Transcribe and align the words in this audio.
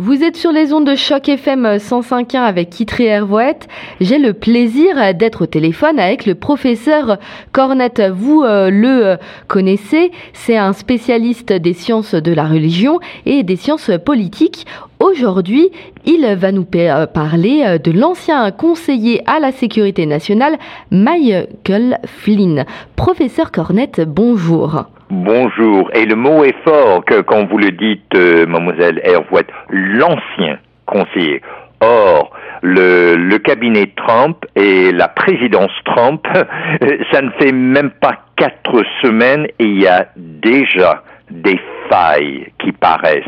Vous 0.00 0.22
êtes 0.22 0.36
sur 0.36 0.52
les 0.52 0.72
ondes 0.72 0.86
de 0.86 0.94
choc 0.94 1.28
FM 1.28 1.66
105.1 1.66 2.38
avec 2.38 2.70
Kitri 2.70 3.06
Hervouette. 3.06 3.66
J'ai 4.00 4.18
le 4.18 4.32
plaisir 4.32 4.94
d'être 5.12 5.42
au 5.42 5.46
téléphone 5.46 5.98
avec 5.98 6.24
le 6.24 6.36
professeur 6.36 7.18
Cornette. 7.50 8.00
Vous 8.14 8.44
euh, 8.44 8.70
le 8.70 9.06
euh, 9.06 9.16
connaissez, 9.48 10.12
c'est 10.32 10.56
un 10.56 10.72
spécialiste 10.72 11.52
des 11.52 11.72
sciences 11.72 12.14
de 12.14 12.32
la 12.32 12.46
religion 12.46 13.00
et 13.26 13.42
des 13.42 13.56
sciences 13.56 13.90
politiques. 14.04 14.66
Aujourd'hui, 15.00 15.68
il 16.06 16.24
va 16.36 16.52
nous 16.52 16.66
euh, 16.76 17.06
parler 17.08 17.80
de 17.82 17.90
l'ancien 17.90 18.52
conseiller 18.52 19.28
à 19.28 19.40
la 19.40 19.50
sécurité 19.50 20.06
nationale, 20.06 20.60
Michael 20.92 21.98
Flynn. 22.04 22.66
Professeur 22.94 23.50
Cornette, 23.50 24.00
bonjour. 24.06 24.84
Bonjour. 25.10 25.90
Et 25.94 26.04
le 26.04 26.16
mot 26.16 26.44
est 26.44 26.56
fort 26.64 27.02
que 27.02 27.22
quand 27.22 27.48
vous 27.48 27.56
le 27.56 27.70
dites, 27.70 28.14
euh, 28.14 28.44
mademoiselle 28.46 29.00
Hervouette, 29.02 29.48
l'ancien 29.70 30.58
conseiller. 30.84 31.40
Or, 31.80 32.30
le, 32.60 33.16
le, 33.16 33.38
cabinet 33.38 33.86
Trump 33.96 34.44
et 34.54 34.92
la 34.92 35.08
présidence 35.08 35.70
Trump, 35.86 36.26
ça 37.12 37.22
ne 37.22 37.30
fait 37.38 37.52
même 37.52 37.90
pas 37.90 38.18
quatre 38.36 38.82
semaines 39.00 39.46
et 39.58 39.64
il 39.64 39.80
y 39.80 39.86
a 39.86 40.08
déjà 40.16 41.02
des 41.30 41.58
failles 41.88 42.52
qui 42.58 42.72
paraissent. 42.72 43.24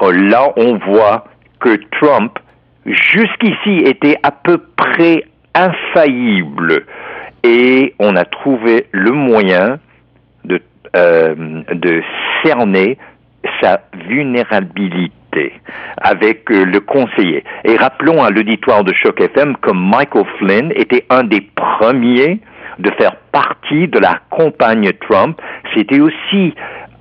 Oh, 0.00 0.10
là, 0.10 0.52
on 0.56 0.78
voit 0.78 1.24
que 1.58 1.78
Trump, 2.00 2.38
jusqu'ici, 2.86 3.82
était 3.84 4.16
à 4.22 4.30
peu 4.30 4.58
près 4.76 5.24
infaillible 5.54 6.86
et 7.42 7.94
on 7.98 8.16
a 8.16 8.24
trouvé 8.24 8.86
le 8.92 9.10
moyen 9.10 9.78
euh, 10.96 11.62
de 11.72 12.02
cerner 12.44 12.98
sa 13.60 13.80
vulnérabilité 14.06 15.52
avec 15.98 16.50
euh, 16.50 16.64
le 16.64 16.80
conseiller. 16.80 17.44
Et 17.64 17.76
rappelons 17.76 18.22
à 18.22 18.30
l'auditoire 18.30 18.84
de 18.84 18.92
Choc 18.92 19.20
FM 19.20 19.56
que 19.58 19.70
Michael 19.72 20.24
Flynn 20.38 20.72
était 20.74 21.04
un 21.10 21.24
des 21.24 21.40
premiers 21.40 22.40
de 22.78 22.90
faire 22.92 23.16
partie 23.32 23.88
de 23.88 23.98
la 23.98 24.20
campagne 24.30 24.90
Trump. 25.08 25.40
C'était 25.74 26.00
aussi 26.00 26.54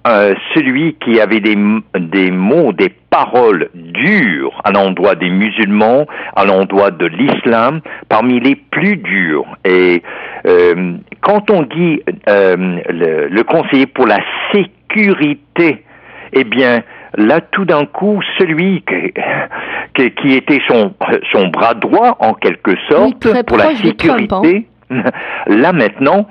euh, 0.07 0.33
celui 0.53 0.93
qui 0.95 1.19
avait 1.19 1.41
des, 1.41 1.57
des 1.99 2.31
mots, 2.31 2.71
des 2.71 2.89
paroles 3.09 3.69
dures 3.73 4.61
à 4.63 4.71
l'endroit 4.71 5.15
des 5.15 5.29
musulmans, 5.29 6.05
à 6.35 6.45
l'endroit 6.45 6.91
de 6.91 7.05
l'islam, 7.05 7.81
parmi 8.07 8.39
les 8.39 8.55
plus 8.55 8.97
durs. 8.97 9.45
Et 9.65 10.01
euh, 10.47 10.93
quand 11.21 11.51
on 11.51 11.63
dit 11.63 12.01
euh, 12.29 12.79
le, 12.89 13.27
le, 13.27 13.43
conseiller 13.43 13.87
pour 13.87 14.07
la 14.07 14.19
sécurité, 14.53 15.83
eh 16.31 16.43
bien, 16.43 16.81
là, 17.15 17.41
tout 17.41 17.65
d'un 17.65 17.85
coup, 17.85 18.21
celui 18.37 18.83
qui, 19.95 20.11
qui 20.11 20.33
était 20.33 20.61
son, 20.67 20.93
son 21.33 21.47
bras 21.47 21.73
droit, 21.73 22.15
en 22.19 22.33
quelque 22.33 22.71
sorte, 22.89 23.43
pour 23.45 23.57
la 23.57 23.75
sécurité, 23.75 24.27
Trump, 24.27 24.65
hein. 24.91 25.03
là 25.47 25.73
maintenant, 25.73 26.27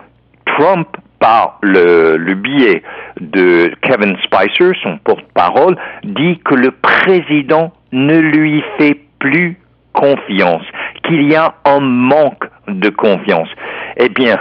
Trump 0.47 0.89
par 1.21 1.59
le, 1.63 2.35
biais 2.35 2.83
de 3.21 3.73
Kevin 3.83 4.17
Spicer, 4.25 4.73
son 4.83 4.99
porte-parole, 4.99 5.77
dit 6.05 6.39
que 6.45 6.55
le 6.55 6.71
président 6.71 7.73
ne 7.93 8.19
lui 8.19 8.63
fait 8.79 9.01
plus 9.19 9.59
confiance, 9.93 10.63
qu'il 11.05 11.29
y 11.29 11.35
a 11.35 11.55
un 11.65 11.81
manque 11.81 12.45
de 12.69 12.89
confiance. 12.91 13.49
Eh 13.97 14.09
bien, 14.09 14.39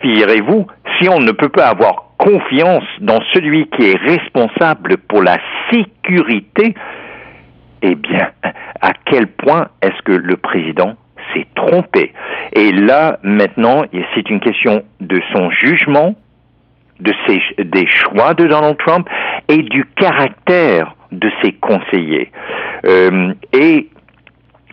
figurez-vous, 0.00 0.66
si 0.98 1.08
on 1.08 1.20
ne 1.20 1.32
peut 1.32 1.50
pas 1.50 1.68
avoir 1.68 2.14
confiance 2.18 2.84
dans 3.00 3.20
celui 3.34 3.66
qui 3.68 3.90
est 3.90 3.98
responsable 3.98 4.96
pour 5.08 5.22
la 5.22 5.38
sécurité, 5.70 6.74
eh 7.82 7.94
bien, 7.94 8.30
à 8.80 8.92
quel 9.04 9.26
point 9.26 9.68
est-ce 9.82 10.00
que 10.02 10.12
le 10.12 10.36
président 10.36 10.94
s'est 11.32 11.46
trompé. 11.54 12.12
Et 12.52 12.72
là, 12.72 13.18
maintenant, 13.22 13.84
c'est 14.14 14.28
une 14.30 14.40
question 14.40 14.82
de 15.00 15.20
son 15.32 15.50
jugement, 15.50 16.14
de 17.00 17.12
ses, 17.26 17.40
des 17.64 17.86
choix 17.86 18.34
de 18.34 18.46
Donald 18.46 18.76
Trump 18.78 19.08
et 19.48 19.62
du 19.62 19.84
caractère 19.96 20.94
de 21.12 21.30
ses 21.42 21.52
conseillers. 21.52 22.30
Euh, 22.84 23.32
et 23.52 23.88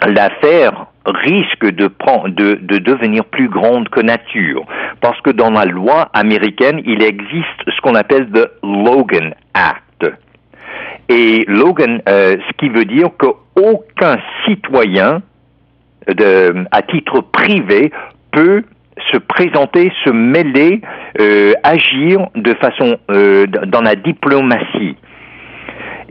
l'affaire 0.06 0.88
risque 1.06 1.66
de, 1.66 1.88
prendre, 1.88 2.30
de, 2.30 2.56
de, 2.62 2.78
devenir 2.78 3.26
plus 3.26 3.50
grande 3.50 3.90
que 3.90 4.02
nature, 4.02 4.66
parce 5.02 5.20
que 5.22 5.32
dans 5.32 5.50
la 5.50 5.66
loi 5.66 6.10
américaine, 6.14 6.82
il 6.86 7.02
existe 7.02 7.64
ce 7.68 7.82
qu'on 7.82 7.96
appelle 7.96 8.28
le 8.32 8.52
Logan 8.64 9.34
Act. 9.54 9.82
Et 11.10 11.44
Logan, 11.48 12.02
euh, 12.08 12.38
ce 12.48 12.54
qui 12.58 12.70
veut 12.70 12.86
dire 12.86 13.10
qu'aucun 13.18 14.18
citoyen 14.46 15.22
de, 16.08 16.66
à 16.72 16.82
titre 16.82 17.22
privé 17.22 17.92
peut 18.32 18.64
se 19.12 19.18
présenter, 19.18 19.92
se 20.04 20.10
mêler, 20.10 20.82
euh, 21.20 21.54
agir 21.64 22.28
de 22.36 22.54
façon 22.56 22.98
euh, 23.10 23.46
dans 23.48 23.82
la 23.82 23.96
diplomatie. 23.96 24.96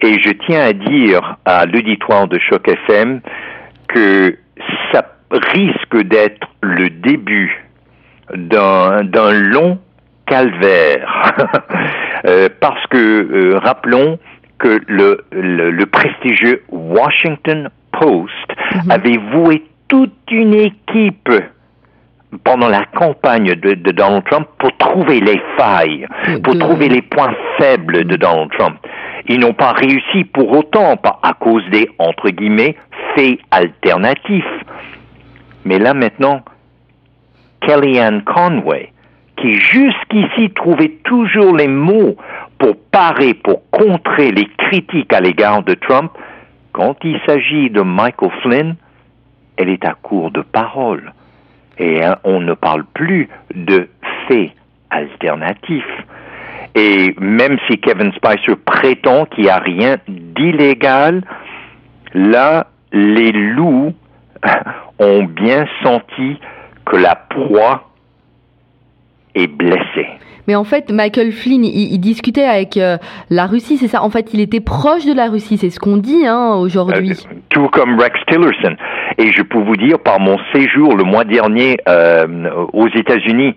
Et 0.03 0.15
je 0.21 0.31
tiens 0.47 0.61
à 0.61 0.73
dire 0.73 1.37
à 1.45 1.67
l'auditoire 1.67 2.27
de 2.27 2.39
Choc 2.39 2.69
FM 2.69 3.21
que 3.89 4.37
ça 4.93 5.05
risque 5.31 5.97
d'être 6.05 6.49
le 6.63 6.89
début 6.91 7.65
d'un 8.35 9.03
long 9.33 9.79
calvaire. 10.27 11.35
euh, 12.27 12.49
parce 12.61 12.87
que, 12.87 13.55
rappelons 13.57 14.19
que 14.59 14.81
le, 14.87 15.25
le, 15.33 15.71
le, 15.71 15.87
prestigieux 15.87 16.63
Washington 16.69 17.71
Post 17.93 18.49
mm 18.49 18.79
-hmm. 18.79 18.93
avait 18.93 19.19
voué 19.33 19.63
toute 19.91 20.31
une 20.31 20.55
équipe 20.55 21.33
pendant 22.45 22.69
la 22.69 22.85
campagne 22.85 23.55
de, 23.57 23.75
de, 23.75 23.91
Donald 23.91 24.25
Trump 24.31 24.47
pour 24.59 24.75
trouver 24.79 25.21
les 25.21 25.43
failles, 25.59 26.07
pour 26.45 26.57
trouver 26.59 26.89
les 26.89 27.03
points 27.03 27.35
faibles 27.59 28.05
de 28.05 28.17
Donald 28.17 28.51
Trump. 28.57 28.79
Ils 29.27 29.41
n'ont 29.41 29.53
pas 29.53 29.73
réussi 29.73 30.25
pour 30.25 30.53
autant, 30.53 30.97
pas 30.97 31.19
à 31.23 31.35
cause 31.35 31.65
des, 31.71 31.91
entre 31.99 32.31
guillemets, 32.31 32.77
faits 33.15 33.41
alternatifs. 33.51 34.45
Mais 35.65 35.81
là 35.81 35.93
maintenant, 35.93 36.43
Kellyanne 37.61 38.23
Conway, 38.23 38.93
qui 39.37 39.57
jusqu'ici 39.57 40.51
trouvait 40.55 40.99
toujours 41.05 41.57
les 41.57 41.69
mots 41.69 42.17
pour 42.59 42.77
parer, 42.93 43.35
pour 43.35 43.69
contrer 43.73 44.31
les 44.31 44.47
critiques 44.57 45.13
à 45.13 45.21
l'égard 45.21 45.65
de 45.65 45.75
Trump, 45.75 46.13
quand 46.73 46.97
il 47.03 47.19
s'agit 47.27 47.71
de 47.71 47.83
Michael 47.83 48.31
Flynn, 48.43 48.77
elle 49.61 49.69
est 49.69 49.85
à 49.85 49.95
court 49.95 50.31
de 50.31 50.41
paroles. 50.41 51.13
Et 51.79 52.03
hein, 52.03 52.17
on 52.25 52.41
ne 52.41 52.55
parle 52.55 52.85
plus 52.95 53.29
de 53.55 53.89
faits 54.27 54.51
alternatifs. 54.91 55.85
Et 56.75 57.15
même 57.19 57.59
si 57.69 57.79
Kevin 57.79 58.13
Spicer 58.13 58.57
prétend 58.65 59.27
qu'il 59.27 59.45
n'y 59.45 59.51
a 59.51 59.59
rien 59.59 59.97
d'illégal, 60.09 61.23
là, 62.15 62.69
les 62.93 63.33
loups 63.33 63.93
ont 64.99 65.25
bien 65.25 65.67
senti 65.83 66.39
que 66.87 66.97
la 66.97 67.17
proie 67.17 67.91
est 69.35 69.47
blessée. 69.47 70.09
Mais 70.49 70.57
en 70.57 70.65
fait, 70.65 70.91
Michael 70.91 71.33
Flynn, 71.33 71.65
il, 71.65 71.93
il 71.93 71.99
discutait 71.99 72.45
avec 72.45 72.77
euh, 72.77 72.99
la 73.29 73.47
Russie, 73.47 73.77
c'est 73.77 73.89
ça 73.89 74.03
En 74.03 74.11
fait, 74.11 74.33
il 74.33 74.41
était 74.41 74.61
proche 74.61 75.05
de 75.05 75.13
la 75.13 75.29
Russie, 75.29 75.59
c'est 75.59 75.71
ce 75.71 75.79
qu'on 75.79 75.97
dit 75.97 76.27
hein, 76.27 76.55
aujourd'hui. 76.55 77.13
Euh, 77.13 77.35
tout 77.51 77.69
comme 77.69 78.01
Rex 78.01 78.19
Tillerson. 78.27 78.77
Et 79.19 79.31
je 79.33 79.43
peux 79.43 79.59
vous 79.59 79.77
dire, 79.77 79.99
par 79.99 80.19
mon 80.19 80.39
séjour 80.55 80.97
le 80.97 81.05
mois 81.05 81.25
dernier 81.25 81.77
euh, 81.89 82.49
aux 82.73 82.89
États-Unis, 82.89 83.55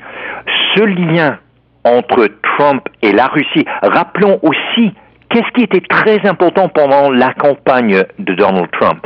ce 0.76 0.84
lien 0.84 1.38
entre 1.86 2.28
Trump 2.42 2.88
et 3.02 3.12
la 3.12 3.28
Russie, 3.28 3.66
rappelons 3.82 4.40
aussi 4.42 4.94
qu'est-ce 5.30 5.52
qui 5.53 5.64
était 5.64 5.82
très 5.82 6.26
important 6.28 6.70
pendant 6.70 7.09
la 7.09 7.34
campagne 7.34 8.03
de 8.20 8.34
Donald 8.34 8.70
Trump. 8.72 9.06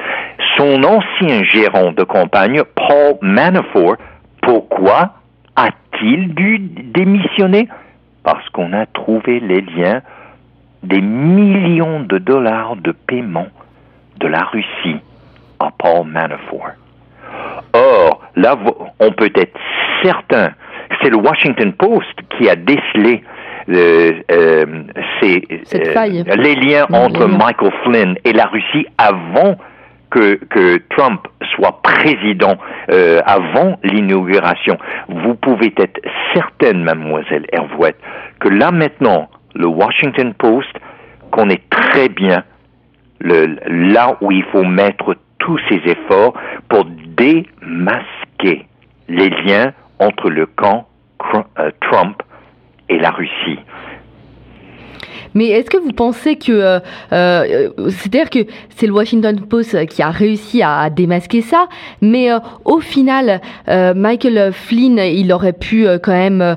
Son 0.55 0.83
ancien 0.83 1.43
gérant 1.43 1.91
de 1.91 2.03
campagne, 2.03 2.61
Paul 2.75 3.15
Manafort, 3.21 3.97
pourquoi 4.41 5.13
a-t-il 5.55 6.33
dû 6.33 6.59
démissionner? 6.59 7.67
Parce 8.23 8.47
qu'on 8.49 8.73
a 8.73 8.85
trouvé 8.85 9.39
les 9.39 9.61
liens 9.61 10.01
des 10.83 11.01
millions 11.01 12.01
de 12.01 12.17
dollars 12.17 12.75
de 12.77 12.91
paiement 12.91 13.47
de 14.19 14.27
la 14.27 14.43
Russie 14.45 14.99
à 15.59 15.69
Paul 15.77 16.07
Manafort. 16.07 16.71
Or, 17.73 18.21
là, 18.35 18.55
on 18.99 19.11
peut 19.11 19.31
être 19.35 19.59
certain, 20.03 20.51
c'est 21.01 21.09
le 21.09 21.17
Washington 21.17 21.73
Post 21.73 22.15
qui 22.37 22.49
a 22.49 22.55
décelé 22.55 23.23
euh, 23.69 24.13
euh, 24.31 24.65
ces, 25.19 25.43
euh, 25.73 26.23
les 26.37 26.55
liens 26.55 26.85
entre. 26.93 27.27
Michael 27.27 27.71
Flynn 27.83 28.15
et 28.23 28.31
la 28.31 28.45
Russie 28.45 28.87
avant 28.97 29.57
que, 30.09 30.35
que 30.35 30.81
Trump 30.95 31.27
soit 31.55 31.81
président 31.81 32.55
avant 33.25 33.77
l'inauguration, 33.83 34.77
vous 35.09 35.35
pouvez 35.35 35.73
être 35.77 35.99
certaine, 36.33 36.83
mademoiselle 36.83 37.45
Hervouette, 37.51 37.97
que 38.39 38.47
là 38.47 38.71
maintenant, 38.71 39.27
le 39.53 39.67
Washington 39.67 40.33
Post 40.33 40.69
connaît 41.31 41.61
très 41.69 42.07
bien 42.07 42.43
là 43.21 44.17
où 44.21 44.31
il 44.31 44.43
faut 44.45 44.63
mettre 44.63 45.15
tous 45.39 45.59
ses 45.69 45.81
efforts 45.85 46.33
pour 46.69 46.85
démasquer 46.85 48.65
les 49.07 49.29
liens 49.29 49.73
entre 49.99 50.29
le 50.29 50.45
camp 50.45 50.87
euh, 51.33 51.71
Trump 51.81 52.21
et 52.89 52.99
la 52.99 53.11
Russie. 53.11 53.59
Mais 55.33 55.49
est-ce 55.49 55.69
que 55.69 55.77
vous 55.77 55.91
pensez 55.91 56.35
que, 56.35 56.51
euh, 56.51 56.79
euh, 57.13 57.69
c'est-à-dire 57.89 58.29
que 58.29 58.39
c'est 58.75 58.87
le 58.87 58.93
Washington 58.93 59.39
Post 59.41 59.85
qui 59.87 60.01
a 60.01 60.09
réussi 60.09 60.61
à, 60.63 60.89
démasquer 60.89 61.41
ça, 61.41 61.67
mais 62.01 62.31
euh, 62.31 62.39
au 62.65 62.79
final, 62.79 63.41
Michael 63.67 64.51
Flynn, 64.51 64.97
il 64.97 65.31
aurait 65.31 65.53
pu 65.53 65.85
quand 66.01 66.11
même, 66.11 66.55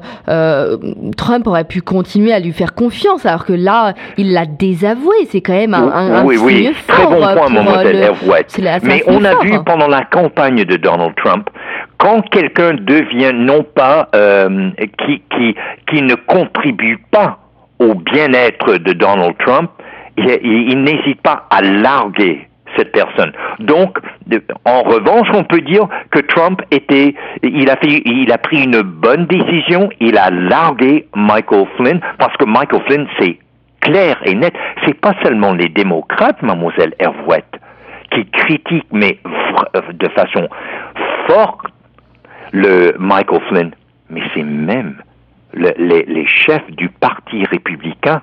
Trump 1.16 1.46
aurait 1.46 1.64
pu 1.64 1.82
continuer 1.82 2.32
à 2.32 2.40
lui 2.40 2.52
faire 2.52 2.74
confiance, 2.74 3.26
alors 3.26 3.44
que 3.44 3.52
là, 3.52 3.94
il 4.16 4.32
l'a 4.32 4.46
désavoué. 4.46 5.16
C'est 5.28 5.40
quand 5.40 5.54
même 5.54 5.74
un, 5.74 5.90
un, 5.90 6.24
oui, 6.24 6.36
oui, 6.40 6.70
très 6.86 7.04
bon 7.04 7.20
point, 7.20 7.48
mon 7.48 7.62
modèle 7.62 8.12
Mais 8.82 9.02
on 9.06 9.24
a 9.24 9.42
vu 9.42 9.52
pendant 9.64 9.88
la 9.88 10.04
campagne 10.04 10.64
de 10.64 10.76
Donald 10.76 11.14
Trump 11.16 11.48
quand 11.98 12.22
quelqu'un 12.30 12.74
devient 12.74 13.32
non 13.34 13.62
pas 13.62 14.08
qui, 14.98 15.22
qui, 15.36 15.54
qui 15.88 16.02
ne 16.02 16.14
contribue 16.14 16.98
pas 17.10 17.39
au 17.80 17.94
bien-être 17.94 18.76
de 18.76 18.92
Donald 18.92 19.34
Trump, 19.38 19.70
il, 20.16 20.82
n'hésite 20.82 21.20
pas 21.22 21.46
à 21.50 21.62
larguer 21.62 22.46
cette 22.76 22.92
personne. 22.92 23.32
Donc, 23.58 23.98
en 24.64 24.82
revanche, 24.82 25.28
on 25.32 25.44
peut 25.44 25.62
dire 25.62 25.88
que 26.10 26.20
Trump 26.20 26.60
était, 26.70 27.14
il 27.42 27.68
a 27.68 27.76
fait, 27.76 28.02
il 28.04 28.30
a 28.30 28.38
pris 28.38 28.64
une 28.64 28.82
bonne 28.82 29.26
décision. 29.26 29.88
Il 29.98 30.16
a 30.18 30.30
largué 30.30 31.08
Michael 31.16 31.66
Flynn 31.76 32.00
parce 32.18 32.36
que 32.36 32.44
Michael 32.44 32.82
Flynn, 32.86 33.06
c'est 33.18 33.38
clair 33.80 34.20
et 34.24 34.34
net. 34.34 34.52
C'est 34.84 35.00
pas 35.00 35.14
seulement 35.24 35.54
les 35.54 35.68
démocrates, 35.68 36.42
mademoiselle 36.42 36.94
Hervouette, 36.98 37.58
qui 38.12 38.26
critiquent, 38.26 38.92
mais 38.92 39.18
de 39.92 40.08
façon 40.10 40.48
forte, 41.26 41.66
le 42.52 42.94
Michael 42.98 43.40
Flynn, 43.48 43.70
mais 44.10 44.22
c'est 44.34 44.42
même 44.42 44.96
les, 45.54 46.26
chefs 46.26 46.70
du 46.70 46.88
Parti 46.88 47.44
républicain, 47.44 48.22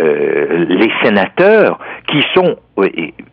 euh, 0.00 0.64
les 0.68 0.90
sénateurs, 1.02 1.78
qui 2.08 2.22
sont, 2.34 2.56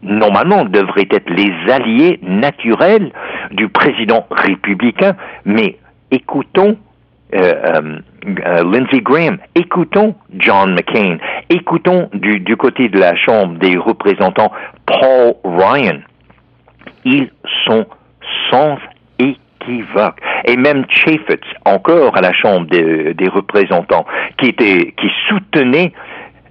normalement, 0.01 0.65
devraient 0.65 1.07
être 1.11 1.29
les 1.29 1.71
alliés 1.71 2.19
naturels 2.21 3.11
du 3.51 3.69
président 3.69 4.25
républicain, 4.31 5.15
mais 5.45 5.77
écoutons 6.11 6.77
euh, 7.35 7.99
euh, 8.25 8.63
Lindsey 8.63 9.01
Graham, 9.01 9.37
écoutons 9.53 10.15
John 10.37 10.73
McCain, 10.73 11.17
écoutons 11.49 12.09
du, 12.13 12.39
du 12.39 12.57
côté 12.57 12.89
de 12.89 12.99
la 12.99 13.15
Chambre 13.15 13.59
des 13.59 13.77
représentants 13.77 14.51
Paul 14.85 15.35
Ryan. 15.43 15.99
Ils 17.05 17.29
sont 17.65 17.85
sans 18.49 18.77
et 20.45 20.57
même 20.57 20.85
Chaffetz, 20.89 21.43
encore 21.65 22.17
à 22.17 22.21
la 22.21 22.33
Chambre 22.33 22.67
des, 22.67 23.27
représentants, 23.27 24.05
qui 24.37 24.47
était, 24.47 24.93
qui 24.97 25.11
soutenait 25.27 25.91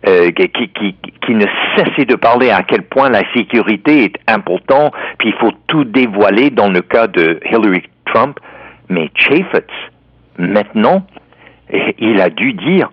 euh, 0.06 0.30
qui, 0.30 0.48
qui, 0.48 0.94
qui, 1.26 1.34
ne 1.34 1.46
cessait 1.76 2.04
de 2.04 2.14
parler 2.14 2.50
à 2.50 2.62
quel 2.62 2.82
point 2.82 3.08
la 3.08 3.22
sécurité 3.34 4.04
est 4.04 4.16
importante, 4.28 4.92
puis 5.18 5.30
il 5.30 5.34
faut 5.34 5.52
tout 5.66 5.84
dévoiler 5.84 6.50
dans 6.50 6.70
le 6.70 6.82
cas 6.82 7.08
de 7.08 7.40
Hillary 7.50 7.82
Trump. 8.04 8.38
Mais 8.88 9.10
Chaffetz, 9.14 9.68
maintenant, 10.38 11.04
il 11.98 12.20
a 12.20 12.30
dû 12.30 12.52
dire, 12.52 12.90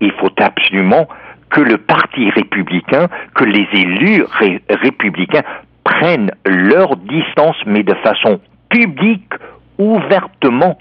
il 0.00 0.12
faut 0.12 0.32
absolument 0.38 1.08
que 1.50 1.60
le 1.60 1.78
Parti 1.78 2.30
républicain, 2.30 3.08
que 3.34 3.44
les 3.44 3.66
élus 3.72 4.24
républicains 4.68 5.42
prennent 5.84 6.30
leur 6.44 6.96
distance, 6.96 7.56
mais 7.66 7.82
de 7.82 7.94
façon 7.94 8.40
publique 8.70 9.32
ouvertement 9.78 10.78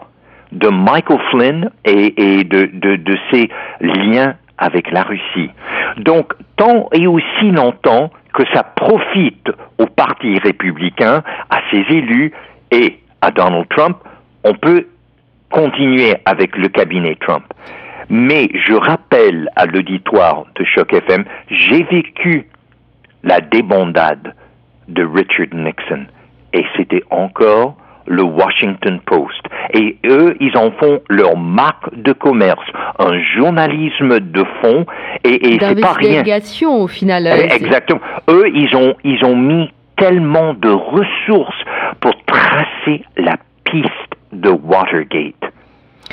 de 0.52 0.70
Michael 0.70 1.20
Flynn 1.30 1.70
et, 1.86 2.44
de, 2.44 2.66
de, 2.66 3.18
ses 3.32 3.50
liens 3.82 4.36
avec 4.58 4.90
la 4.92 5.04
Russie. 5.04 5.52
Donc, 5.98 6.34
tant 6.56 6.90
et 6.94 7.08
aussi 7.08 7.52
longtemps 7.52 8.12
que 8.34 8.44
ça 8.54 8.64
profite 8.64 9.52
au 9.78 9.86
Parti 9.86 10.38
républicain, 10.40 11.24
à 11.50 11.60
ses 11.72 11.86
élus 11.90 12.32
et 12.72 13.00
à 13.22 13.32
Donald 13.32 13.68
Trump, 13.70 13.98
on 14.44 14.54
peut 14.54 14.88
continuer 15.52 16.16
avec 16.26 16.56
le 16.58 16.68
cabinet 16.68 17.18
Trump. 17.20 17.46
Mais 18.10 18.50
je 18.54 18.74
rappelle 18.74 19.50
à 19.56 19.66
l'auditoire 19.66 20.46
de 20.56 20.64
Choc 20.64 20.94
FM, 20.94 21.26
j'ai 21.50 21.84
vécu 21.84 22.48
la 23.24 23.40
débandade 23.40 24.34
de 24.88 25.04
Richard 25.04 25.54
Nixon 25.54 26.06
et 26.54 26.66
c'était 26.76 27.04
encore 27.10 27.76
le 28.06 28.24
Washington 28.24 29.00
Post. 29.06 29.42
Et 29.74 29.98
eux, 30.06 30.36
ils 30.40 30.58
en 30.58 30.72
font 30.72 31.00
leur 31.10 31.38
marque 31.38 31.96
de 31.96 32.12
commerce, 32.12 32.66
un 32.98 33.20
journalisme 33.36 34.20
de 34.20 34.44
fond. 34.62 34.86
Et, 35.24 35.54
et 35.54 35.60
c'est 35.60 35.80
pas 35.80 35.94
rien. 35.94 36.24
au 36.68 36.88
final. 36.88 37.28
Eh, 37.28 37.54
exactement. 37.54 38.02
Eux, 38.30 38.50
ils 38.54 38.76
ont, 38.76 38.96
ils 39.04 39.24
ont 39.24 39.36
mis 39.36 39.72
tellement 39.96 40.54
de 40.54 40.70
ressources 40.70 41.62
pour 42.00 42.14
tracer 42.26 43.04
la 43.18 43.38
piste 43.66 43.90
de 44.32 44.50
Watergate 44.50 45.36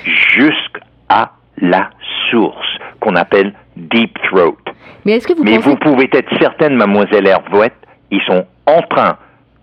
jusqu'à 0.04 1.30
la 1.58 1.90
source 2.30 2.78
qu'on 3.00 3.16
appelle 3.16 3.54
Deep 3.76 4.18
Throat. 4.24 4.56
Mais 5.04 5.12
est-ce 5.12 5.28
que 5.28 5.34
vous 5.34 5.44
Mais 5.44 5.58
vous 5.58 5.76
pouvez 5.76 6.08
être 6.12 6.38
certaine, 6.38 6.74
mademoiselle 6.74 7.26
Hervouette, 7.26 7.76
ils 8.10 8.20
sont 8.22 8.44
en 8.66 8.82
train, 8.82 9.16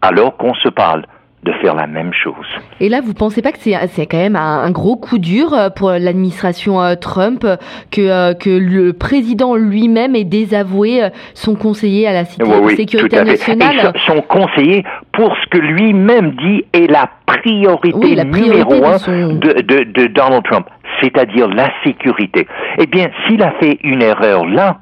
alors 0.04 0.38
qu'on 0.38 0.54
se 0.56 0.68
parle, 0.70 1.06
de 1.44 1.52
faire 1.62 1.76
la 1.76 1.88
même 1.88 2.14
chose. 2.14 2.46
Et 2.80 2.90
là, 2.90 3.02
vous 3.02 3.14
pensez 3.14 3.42
pas 3.42 3.52
que 3.52 3.58
c'est, 3.60 3.76
c'est 3.88 4.06
quand 4.06 4.18
même 4.18 4.36
un, 4.36 4.72
gros 4.72 4.96
coup 4.96 5.18
dur 5.18 5.54
euh, 5.54 5.70
pour 5.70 5.92
l'administration 5.92 6.82
euh, 6.82 6.96
Trump 6.96 7.46
que, 7.92 8.02
euh, 8.02 8.34
que 8.34 8.50
le 8.50 8.94
président 8.94 9.56
lui-même 9.56 10.16
ait 10.16 10.24
désavoué 10.24 11.10
son 11.34 11.56
conseiller 11.56 12.08
à 12.08 12.14
la 12.14 12.26
sécurité 12.26 13.24
nationale 13.24 13.92
Son 14.08 14.22
conseiller 14.22 14.86
pour 15.12 15.36
ce 15.36 15.50
que 15.50 15.58
lui-même 15.58 16.32
dit 16.32 16.64
est 16.74 16.90
la 16.90 17.10
priorité, 17.26 18.24
numéro 18.24 18.86
un 18.86 18.98
de, 18.98 19.62
de, 19.62 19.84
de 19.84 20.08
Donald 20.08 20.44
Trump, 20.50 20.68
c'est-à-dire 21.02 21.50
la 21.50 21.70
sécurité. 21.84 22.48
Eh 22.78 22.86
bien, 22.86 23.10
s'il 23.28 23.44
a 23.44 23.52
fait 23.60 23.80
une 23.84 24.02
erreur 24.02 24.46
là, 24.46 24.78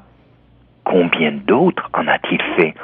combien 0.84 1.32
d'autres 1.46 1.90
en 1.94 2.06
a-t-il 2.06 2.40
fait? 2.56 2.74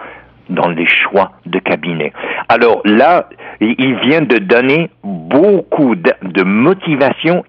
Dans 0.51 0.69
les 0.69 0.87
choix 0.87 1.33
de 1.47 1.59
cabinet. 1.59 2.13
Alors 2.49 2.81
là, 2.85 3.29
il 3.61 3.95
vient 4.01 4.23
de 4.23 4.39
donner 4.39 4.91
beaucoup 5.03 5.95
de, 5.95 6.43
motivation 6.43 7.45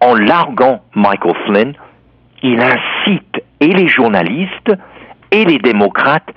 en 0.00 0.14
larguant 0.14 0.82
Michael 0.94 1.34
Flynn. 1.46 1.72
Il 2.42 2.60
incite 2.60 3.42
et 3.60 3.68
les 3.72 3.88
journalistes 3.88 4.72
et 5.30 5.44
les 5.44 5.58
démocrates 5.58 6.28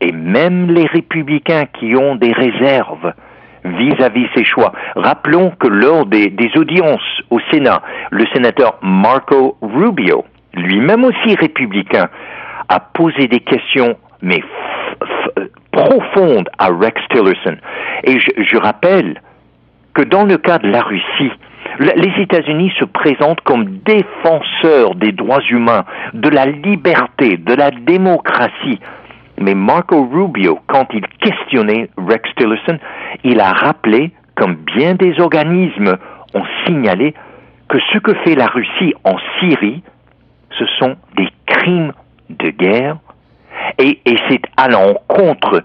et 0.00 0.12
même 0.12 0.70
les 0.70 0.86
républicains 0.86 1.66
qui 1.78 1.94
ont 1.94 2.16
des 2.16 2.32
réserves 2.32 3.12
vis-à-vis 3.64 4.26
ces 4.34 4.44
choix. 4.44 4.72
Rappelons 4.96 5.52
que 5.58 5.68
lors 5.68 6.06
des, 6.06 6.28
des 6.28 6.50
audiences 6.56 7.22
au 7.30 7.38
Sénat, 7.52 7.82
le 8.10 8.26
sénateur 8.34 8.78
Marco 8.82 9.56
Rubio, 9.62 10.24
lui-même 10.54 11.04
aussi 11.04 11.36
républicain, 11.36 12.08
a 12.68 12.80
posé 12.80 13.28
des 13.28 13.40
questions 13.40 13.96
mais 14.22 14.42
profonde 15.72 16.48
à 16.58 16.68
Rex 16.68 17.00
Tillerson. 17.10 17.56
Et 18.04 18.18
je, 18.18 18.56
rappelle 18.56 19.20
que 19.94 20.02
dans 20.02 20.24
le 20.24 20.38
cas 20.38 20.58
de 20.58 20.68
la 20.68 20.80
Russie, 20.80 21.32
les 21.78 22.22
États-Unis 22.22 22.72
se 22.78 22.84
présentent 22.84 23.40
comme 23.42 23.78
défenseurs 23.84 24.94
des 24.94 25.12
droits 25.12 25.42
humains, 25.50 25.84
de 26.14 26.28
la 26.28 26.46
liberté, 26.46 27.36
de 27.36 27.54
la 27.54 27.70
démocratie. 27.70 28.78
Mais 29.38 29.54
Marco 29.54 30.06
Rubio, 30.06 30.60
quand 30.66 30.86
il 30.92 31.06
questionnait 31.20 31.88
Rex 31.96 32.28
Tillerson, 32.36 32.78
il 33.24 33.40
a 33.40 33.52
rappelé, 33.52 34.12
comme 34.36 34.56
bien 34.76 34.94
des 34.94 35.18
organismes 35.18 35.96
ont 36.34 36.44
signalé, 36.66 37.14
que 37.68 37.78
ce 37.92 37.98
que 37.98 38.14
fait 38.24 38.34
la 38.34 38.46
Russie 38.46 38.94
en 39.04 39.16
Syrie, 39.40 39.82
ce 40.58 40.66
sont 40.78 40.96
des 41.16 41.28
crimes 41.46 41.92
de 42.28 42.50
guerre 42.50 42.96
et, 43.78 44.00
c'est 44.28 44.42
à 44.56 44.68
l'encontre 44.68 45.62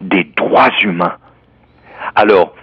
des 0.00 0.24
droits 0.36 0.70
humains. 0.82 1.14
Alors, 2.14 2.54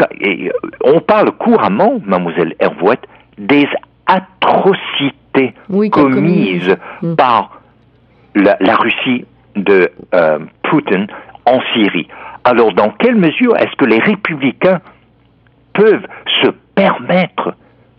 euh, 0.00 0.48
on 0.84 1.00
parle 1.00 1.32
couramment, 1.32 2.00
mademoiselle 2.04 2.54
Hervouette, 2.60 3.06
des 3.38 3.68
atrocités 4.06 5.54
commises 5.90 6.76
mm. 7.02 7.14
par 7.16 7.60
la, 8.34 8.76
Russie 8.76 9.24
de 9.56 9.90
euh, 10.14 10.38
Poutine 10.62 11.06
en 11.44 11.60
Syrie. 11.74 12.08
Alors, 12.44 12.72
dans 12.72 12.90
quelle 12.90 13.16
mesure 13.16 13.56
est-ce 13.56 13.74
que 13.76 13.84
les 13.84 13.98
républicains 13.98 14.80
peuvent 15.72 16.06
se 16.42 16.48
permettre 16.74 17.54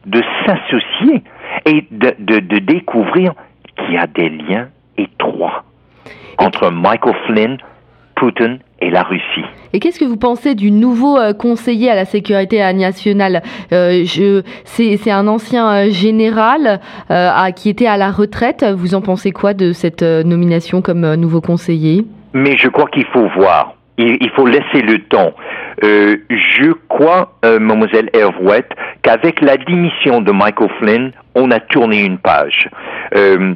de 0.05 0.21
s'associer 0.45 1.23
et 1.65 1.85
de 1.91 2.59
découvrir 2.59 3.33
qu'il 3.75 3.93
y 3.93 3.97
a 3.97 4.07
des 4.07 4.29
liens 4.29 4.69
étroits? 4.97 5.63
Entre 6.37 6.69
Michael 6.71 7.15
Flynn, 7.25 7.57
Putin 8.15 8.57
et 8.79 8.89
la 8.89 9.03
Russie. 9.03 9.45
Et 9.73 9.79
qu'est-ce 9.79 9.99
que 9.99 10.05
vous 10.05 10.17
pensez 10.17 10.55
du 10.55 10.71
nouveau 10.71 11.17
euh, 11.17 11.33
conseiller 11.33 11.89
à 11.89 11.95
la 11.95 12.05
sécurité 12.05 12.59
nationale? 12.73 13.41
Euh, 13.71 14.03
C'est 14.65 15.11
un 15.11 15.27
ancien 15.27 15.69
euh, 15.69 15.89
général 15.89 16.79
qui 17.55 17.69
était 17.69 17.87
à 17.87 17.97
la 17.97 18.11
retraite. 18.11 18.65
Vous 18.75 18.95
en 18.95 19.01
pensez 19.01 19.31
quoi 19.31 19.53
de 19.53 19.71
cette 19.71 20.03
nomination 20.03 20.81
comme 20.81 21.15
nouveau 21.15 21.41
conseiller? 21.41 22.05
Mais 22.33 22.57
je 22.57 22.67
crois 22.67 22.87
qu'il 22.87 23.05
faut 23.05 23.27
voir. 23.35 23.73
Il, 23.97 24.29
faut 24.35 24.45
laisser 24.45 24.81
le 24.81 24.99
temps. 24.99 25.33
Je 25.81 26.71
crois, 26.89 27.33
mademoiselle 27.43 28.09
Hervouette, 28.13 28.71
qu'avec 29.03 29.41
la 29.41 29.57
démission 29.57 30.21
de 30.21 30.31
Michael 30.31 30.69
Flynn, 30.79 31.11
on 31.35 31.51
a 31.51 31.59
tourné 31.59 32.03
une 32.03 32.17
page. 32.17 32.69
Euh, 33.15 33.53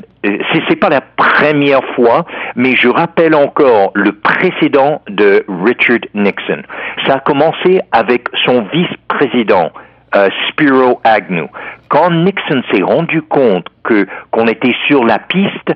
c'est 0.70 0.76
pas 0.76 0.90
la 0.90 1.02
première 1.02 1.84
fois, 1.96 2.26
mais 2.56 2.76
je 2.76 2.88
rappelle 2.88 3.34
encore 3.34 3.92
le 3.96 4.12
précédent 4.12 5.02
de 5.10 5.44
Richard 5.66 6.00
Nixon. 6.14 6.62
Ça 7.08 7.16
a 7.16 7.20
commencé 7.20 7.82
avec 7.92 8.28
son 8.46 8.62
vice-président, 8.72 9.72
euh, 10.16 10.30
Spiro 10.50 11.02
Agnew. 11.04 11.48
Quand 11.90 12.12
Nixon 12.12 12.62
s'est 12.72 12.84
rendu 12.84 13.22
compte 13.24 13.66
que 13.84 14.08
qu'on 14.30 14.48
était 14.48 14.76
sur 14.88 15.04
la 15.04 15.18
piste, 15.18 15.74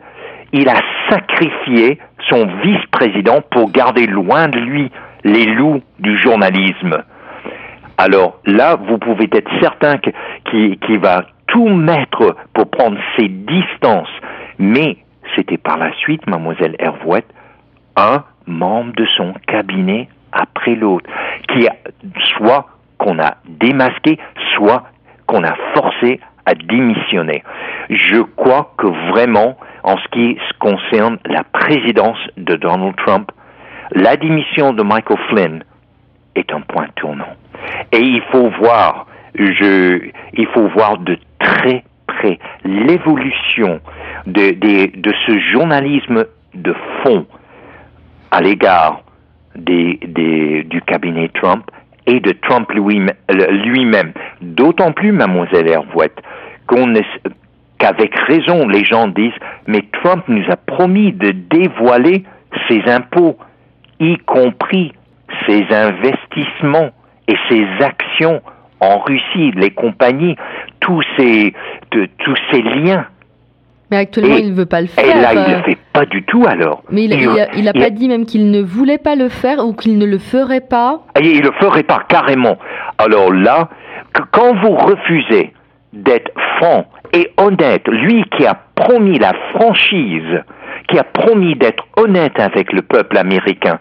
il 0.53 0.69
a 0.69 0.79
sacrifié 1.09 1.97
son 2.29 2.47
vice-président 2.63 3.41
pour 3.51 3.71
garder 3.71 4.05
loin 4.05 4.47
de 4.47 4.59
lui 4.59 4.91
les 5.25 5.45
loups 5.45 5.81
du 5.99 6.15
journalisme. 6.17 7.03
Alors 7.97 8.39
là, 8.45 8.75
vous 8.75 8.97
pouvez 8.99 9.27
être 9.33 9.51
certain 9.59 9.97
qu'il 9.97 10.77
qui 10.79 10.97
va 10.97 11.25
tout 11.47 11.67
mettre 11.67 12.35
pour 12.53 12.69
prendre 12.69 12.97
ses 13.17 13.27
distances. 13.27 14.09
Mais 14.59 14.97
c'était 15.35 15.57
par 15.57 15.77
la 15.77 15.91
suite, 15.95 16.25
mademoiselle 16.27 16.75
Hervouette, 16.79 17.27
un 17.97 18.23
membre 18.45 18.93
de 18.95 19.05
son 19.17 19.33
cabinet 19.47 20.07
après 20.31 20.75
l'autre, 20.75 21.09
qui 21.49 21.67
soit 22.37 22.67
qu'on 22.97 23.19
a 23.19 23.37
démasqué, 23.47 24.19
soit 24.55 24.83
qu'on 25.25 25.43
a 25.43 25.55
forcé 25.73 26.19
à 26.45 26.53
démissionner. 26.53 27.43
Je 27.89 28.21
crois 28.35 28.73
que 28.77 28.87
vraiment, 29.11 29.57
en 29.83 29.97
ce 29.97 30.07
qui 30.09 30.37
concerne 30.59 31.17
la 31.25 31.43
présidence 31.43 32.19
de 32.37 32.55
Donald 32.55 32.95
Trump, 32.97 33.31
la 33.91 34.17
démission 34.17 34.73
de 34.73 34.83
Michael 34.83 35.17
Flynn 35.29 35.63
est 36.35 36.51
un 36.51 36.61
point 36.61 36.87
tournant. 36.95 37.33
Et 37.91 37.99
il 37.99 38.21
faut 38.31 38.49
voir, 38.59 39.07
je, 39.35 40.09
il 40.33 40.47
faut 40.47 40.67
voir 40.69 40.97
de 40.97 41.17
très 41.39 41.83
près 42.07 42.39
l'évolution 42.63 43.79
de, 44.25 44.51
de, 44.51 45.13
ce 45.25 45.39
journalisme 45.51 46.25
de 46.53 46.73
fond 47.03 47.25
à 48.31 48.41
l'égard 48.41 49.01
des, 49.55 49.99
des, 50.07 50.63
du 50.63 50.81
cabinet 50.81 51.29
Trump 51.29 51.69
et 52.07 52.19
de 52.19 52.31
Trump 52.31 52.71
lui-même. 52.71 54.11
D'autant 54.41 54.91
plus, 54.91 55.11
mademoiselle 55.11 55.67
Hervouette, 55.67 56.17
qu'on 56.67 56.93
qu'avec 57.77 58.17
raison, 58.19 58.67
les 58.67 58.83
gens 58.83 59.07
disent, 59.07 59.33
mais 59.67 59.83
Trump 60.03 60.23
nous 60.27 60.43
a 60.49 60.55
promis 60.55 61.11
de 61.11 61.31
dévoiler 61.31 62.23
ses 62.67 62.81
impôts, 62.89 63.37
y 63.99 64.17
compris 64.17 64.93
ses 65.47 65.65
investissements 65.71 66.91
et 67.27 67.35
ses 67.49 67.65
actions 67.83 68.41
en 68.79 68.99
Russie, 68.99 69.51
les 69.55 69.71
compagnies, 69.71 70.35
tous 70.79 71.01
ces, 71.17 71.53
de, 71.91 72.07
tous 72.19 72.35
ces 72.51 72.61
liens. 72.61 73.05
Mais 73.91 73.97
actuellement, 73.97 74.35
il 74.35 74.51
ne 74.51 74.55
veut 74.55 74.65
pas 74.65 74.81
le 74.81 74.87
faire. 74.87 75.05
Et 75.05 75.21
là, 75.21 75.33
il 75.33 75.51
ne 75.51 75.57
le 75.57 75.63
fait 75.63 75.77
pas 75.93 76.05
du 76.05 76.23
tout 76.23 76.45
alors. 76.47 76.83
Mais 76.89 77.05
il 77.05 77.63
n'a 77.63 77.73
pas 77.73 77.89
dit 77.91 78.07
même 78.07 78.25
qu'il 78.25 78.49
ne 78.49 78.61
voulait 78.61 78.97
pas 78.97 79.15
le 79.15 79.29
faire 79.29 79.65
ou 79.65 79.73
qu'il 79.73 79.97
ne 79.97 80.05
le 80.05 80.17
ferait 80.17 80.61
pas. 80.61 81.01
Et 81.19 81.29
il 81.29 81.41
ne 81.41 81.47
le 81.47 81.51
ferait 81.59 81.83
pas 81.83 82.03
carrément. 82.07 82.57
Alors 82.97 83.31
là, 83.31 83.69
quand 84.31 84.55
vous 84.55 84.75
refusez 84.75 85.53
d'être 85.93 86.31
franc 86.57 86.85
et 87.13 87.31
honnête, 87.37 87.87
lui 87.87 88.25
qui 88.35 88.45
a 88.45 88.57
promis 88.75 89.19
la 89.19 89.33
franchise, 89.53 90.41
qui 90.87 90.99
a 90.99 91.03
promis 91.03 91.55
d'être 91.55 91.83
honnête 91.97 92.39
avec 92.39 92.71
le 92.71 92.81
peuple 92.81 93.17
américain, 93.17 93.79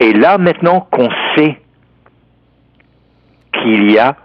et 0.00 0.12
là 0.12 0.38
maintenant 0.38 0.86
qu'on 0.90 1.08
sait 1.34 1.58
qu'il 3.52 3.90
y 3.90 3.98
a 3.98 4.16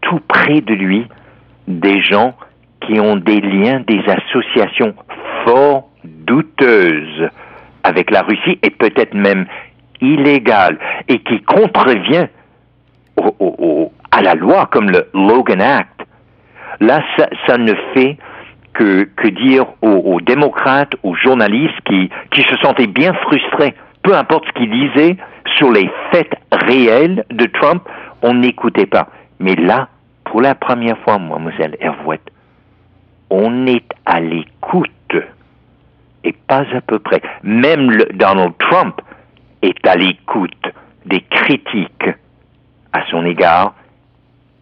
tout 0.00 0.20
près 0.28 0.60
de 0.60 0.74
lui 0.74 1.06
des 1.66 2.02
gens 2.02 2.34
qui 2.80 3.00
ont 3.00 3.16
des 3.16 3.40
liens, 3.40 3.80
des 3.86 4.02
associations 4.06 4.94
fort 5.44 5.88
douteuses 6.04 7.28
avec 7.82 8.10
la 8.10 8.22
Russie 8.22 8.58
et 8.62 8.70
peut-être 8.70 9.14
même 9.14 9.46
illégales 10.00 10.78
et 11.08 11.18
qui 11.20 11.40
contrevient 11.42 12.26
à 14.10 14.22
la 14.22 14.34
loi 14.34 14.68
comme 14.70 14.90
le 14.90 15.08
Logan 15.14 15.60
Act. 15.60 16.06
Là, 16.80 17.02
ça, 17.46 17.56
ne 17.56 17.72
fait 17.94 18.18
que, 18.74 19.04
que 19.16 19.28
dire 19.28 19.66
aux, 19.82 20.20
démocrates, 20.20 20.94
aux 21.02 21.14
journalistes 21.14 21.80
qui, 21.86 22.10
qui 22.30 22.42
se 22.42 22.56
sentaient 22.56 22.86
bien 22.86 23.12
frustrés, 23.14 23.74
peu 24.02 24.14
importe 24.14 24.44
ce 24.46 24.52
qu'ils 24.52 24.70
disaient 24.70 25.16
sur 25.56 25.70
les 25.72 25.90
faits 26.10 26.32
réels 26.52 27.24
de 27.30 27.46
Trump, 27.46 27.82
on 28.22 28.34
n'écoutait 28.34 28.86
pas. 28.86 29.08
Mais 29.38 29.54
là, 29.54 29.88
pour 30.24 30.40
la 30.40 30.54
première 30.54 30.98
fois, 30.98 31.18
mademoiselle 31.18 31.76
Hervouette, 31.80 32.30
on 33.30 33.66
est 33.66 33.88
à 34.04 34.20
l'écoute 34.20 34.90
et 36.24 36.32
pas 36.32 36.64
à 36.74 36.80
peu 36.80 36.98
près. 36.98 37.22
Même 37.42 37.96
Donald 38.14 38.54
Trump 38.58 39.00
est 39.62 39.86
à 39.86 39.96
l'écoute 39.96 40.66
des 41.06 41.20
critiques 41.20 42.10
à 42.92 43.04
son 43.10 43.24
égard 43.24 43.74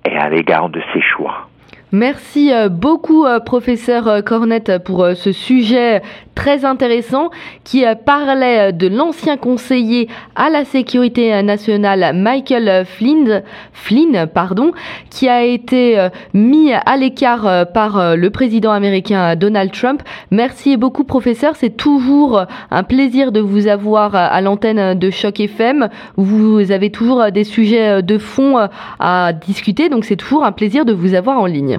et 0.04 0.16
à 0.16 0.28
l'égard 0.28 0.68
de 0.68 0.80
ses 0.92 1.00
choix. 1.00 1.48
Merci 1.94 2.54
euh, 2.54 2.70
beaucoup, 2.70 3.26
euh, 3.26 3.38
professeur 3.38 4.08
euh, 4.08 4.22
Cornette, 4.22 4.78
pour 4.82 5.06
ce 5.14 5.30
sujet 5.30 6.00
très 6.34 6.64
intéressant 6.64 7.28
qui 7.64 7.84
parlait 8.06 8.72
de 8.72 8.88
l'ancien 8.88 9.36
conseiller 9.36 10.08
à 10.34 10.48
la 10.48 10.64
sécurité 10.64 11.42
nationale 11.42 12.16
Michael 12.16 12.86
Flynn, 12.86 13.42
Flynn 13.74 14.26
pardon, 14.32 14.72
qui 15.10 15.28
a 15.28 15.44
été 15.44 16.08
mis 16.32 16.72
à 16.72 16.96
l'écart 16.96 17.66
par 17.74 18.16
le 18.16 18.30
président 18.30 18.72
américain 18.72 19.36
Donald 19.36 19.70
Trump. 19.72 20.02
Merci 20.30 20.78
beaucoup, 20.78 21.04
professeur. 21.04 21.54
C'est 21.56 21.76
toujours 21.76 22.46
un 22.70 22.82
plaisir 22.82 23.30
de 23.30 23.40
vous 23.40 23.66
avoir 23.66 24.14
à 24.14 24.40
l'antenne 24.40 24.98
de 24.98 25.10
Choc 25.10 25.38
FM. 25.38 25.90
Vous 26.16 26.72
avez 26.72 26.88
toujours 26.88 27.30
des 27.30 27.44
sujets 27.44 28.02
de 28.02 28.16
fond 28.16 28.68
à 28.98 29.32
discuter, 29.34 29.90
donc 29.90 30.06
c'est 30.06 30.16
toujours 30.16 30.46
un 30.46 30.52
plaisir 30.52 30.86
de 30.86 30.94
vous 30.94 31.12
avoir 31.12 31.38
en 31.38 31.46
ligne. 31.46 31.78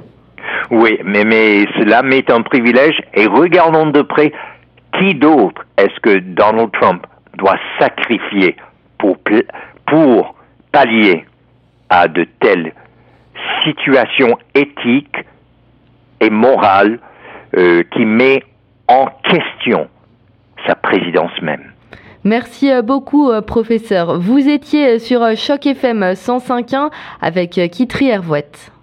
Oui, 0.70 0.98
mais, 1.04 1.24
mais 1.24 1.66
cela 1.78 2.02
m'est 2.02 2.30
un 2.30 2.42
privilège 2.42 3.00
et 3.14 3.26
regardons 3.26 3.86
de 3.86 4.02
près 4.02 4.32
qui 4.98 5.14
d'autre 5.14 5.64
est-ce 5.76 5.98
que 6.00 6.18
Donald 6.18 6.70
Trump 6.72 7.06
doit 7.36 7.58
sacrifier 7.78 8.56
pour, 8.98 10.34
pallier 10.72 11.24
à 11.90 12.08
de 12.08 12.26
telles 12.40 12.72
situations 13.64 14.38
éthiques 14.54 15.18
et 16.20 16.30
morales 16.30 16.98
euh, 17.56 17.82
qui 17.92 18.04
met 18.04 18.42
en 18.88 19.06
question 19.22 19.88
sa 20.66 20.74
présidence 20.74 21.30
même. 21.42 21.72
Merci 22.24 22.72
euh, 22.72 22.82
beaucoup, 22.82 23.30
euh, 23.30 23.42
professeur. 23.42 24.18
Vous 24.18 24.48
étiez 24.48 24.98
sur 24.98 25.20
Choc 25.36 25.66
FM 25.66 26.12
105.1 26.14 26.90
avec 27.20 27.60
Kitri 27.70 28.08
Hervouette. 28.08 28.73